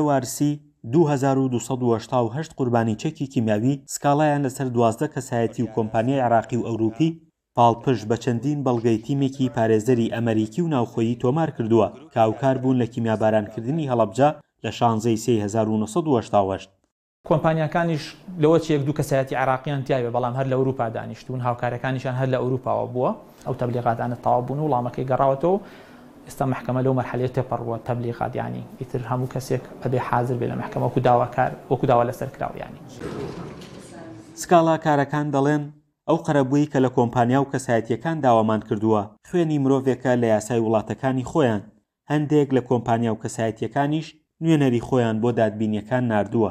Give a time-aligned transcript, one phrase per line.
[0.00, 0.60] وارسی
[0.92, 7.08] 2280 قوربانی چەکی کیمیاوی سکاڵایان لەسەر دوازدە کەسایەتی و کۆمپانیای عراقی و ئەوروپی
[7.58, 13.88] پاڵپش بە چەندین بەڵگەی تیمێکی پارێزەری ئەمریکی و ناوخۆیی تۆمار کردووە کاوکار بوون لە کیمیابارانکردنی
[13.90, 14.28] هەڵبجا
[14.64, 16.68] لە شانزەی 1970
[17.28, 18.04] کۆمپانیەکانیش
[18.40, 22.38] لەوە چ یەک دوو کەسایەتی عراقیان تیاوێ بەڵام هەر لە ئەوروپا دانیشتون هاوکارەکانیشان هەر لە
[22.42, 23.10] ئەوروپاوە بووە
[23.46, 25.58] ئەو تەبلیغاتانە تاوا بوون و وڵامەکەی گەڕاوەتەوە
[26.28, 30.82] ئێستا محکمە لەو مەرحلێت تێپەڕوە تەبلیغات ینی ئیتر هەموو کەسێک ئەبێ حاضر بێ لە محکمە
[30.88, 32.80] وەکو داواکار وەکو داوا لەسەر کراویانی
[34.40, 35.62] سکاڵا کارەکان دەڵێن
[36.08, 41.62] ئەو قەرەبووی کە لە کۆمپانیا و کەسایەتیەکان داوامان کردووە خوێنی مرۆڤێکە لە یاسای وڵاتەکانی خۆیان
[42.12, 44.06] هەندێک لە کۆمپانیا و کەسایەتیەکانیش
[44.44, 46.50] نوێنەری خۆیان بۆ دادبینیەکان نردووە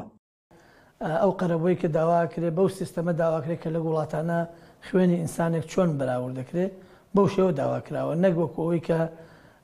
[1.22, 4.38] ئەو قەرەبووی کە داواکرێ بەو سیستەمە داواکرێت کە لە وڵاتانە
[4.86, 6.72] خوێنی ئینسانێک چۆن بەراورد دەکرێت
[7.14, 8.98] بەو شێوە داواکراوە نەک وەکو ئەوی کە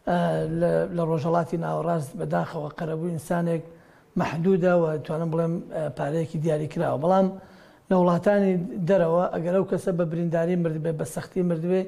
[0.09, 3.62] لە ڕۆژەڵاتی ناوەڕاست بەداخەوە قەرەبوو ئینسانێک
[4.18, 5.54] مححدودە و توانم بڵێم
[5.96, 7.27] پارەیەکی دیاریکراوە بەڵام
[7.90, 8.52] لە وڵاتانی
[8.88, 11.82] دەرەوە ئەگەر ئەو کەسە بە برینداری مردبێ بە سەختی مردوێ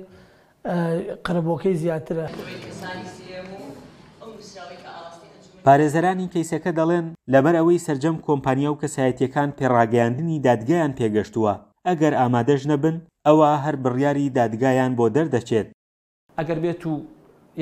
[1.27, 2.27] قەرەبۆکەی زیاترە.
[5.67, 11.55] پارێزەرانی کەیسەکە دەڵێن لەبەر ئەوەی سرجەم کۆمپانیا و کەسایەتەکان پێڕاگەاندنی دادگایان پێگەشتووە
[11.89, 12.96] ئەگەر ئامادەش نەبن
[13.27, 15.69] ئەوە هەر بڕیاری دادگایان بۆ دەردەچێت
[16.39, 16.92] ئەگەر بێت و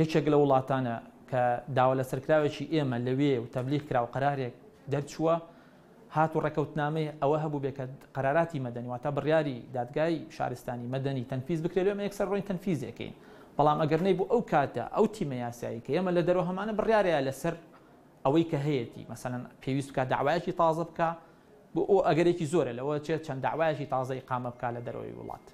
[0.01, 0.97] یەکێک لە وڵاتانە
[1.31, 1.43] کە
[1.77, 4.53] داوا لە سەرکراوێکی ئێمە لەوێ و تەبلیغ کرا و قرارێک
[4.93, 5.35] دەرچووە
[6.17, 7.85] هات و ڕێکەوتنامەی ئەوە هەبوو بێکە
[8.15, 13.13] قراراتی مەدەنی واتە بڕیاری دادگای شارستانی مەدەنی تەنفیز بکرێت ئەمە یەکسەر ڕۆی تەنفیزەکەین
[13.59, 17.55] بەڵام ئەگەرنەی بۆ ئەو کاتە ئەو تیمە یاسایی کە ئێمە لە دەرەوە هەمانە بڕیارەیە لەسەر
[18.25, 21.09] ئەوەی کە هەیەی مەمثلەن پێویست بکە داوایەکی تازە بکە
[21.75, 25.47] بۆ ئەو ئەگەرێکی زۆرە لەوە چێت چەند داوایەکی تازای قامە بکە لە دەرەوەی وڵات.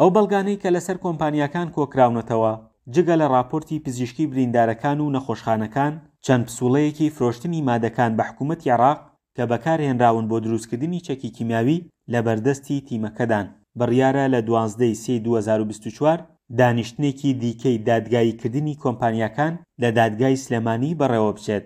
[0.00, 2.52] ئەو بەڵگانەی کە لەسەر کۆمپانیەکان کۆکراونەتەوە
[2.94, 5.92] جگە لە راپۆرتی پزیشکی بریندارەکان و نەخۆشخانەکان
[6.24, 8.98] چەند پسوڵەیەکی فرۆشتنی مادەکان بە حکوومەت عێراق
[9.36, 13.46] کە بەکارهێنراون بۆ دروستکردنی چەکی کیمیاوی لە بەردەستی تیمەکەدان
[13.78, 16.18] بڕیارە لە دوانزدەی سی 2024
[16.60, 19.52] دانیشتنێکی دیکەی دادگاییکردنی کۆمپانیەکان
[19.82, 21.64] لە دادگای سلێمانی بەڕێوە بچێت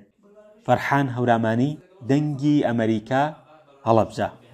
[0.66, 1.72] فەرحان هەورامانی
[2.08, 3.24] دەنگی ئەمریکا
[3.86, 4.28] هەڵەبجە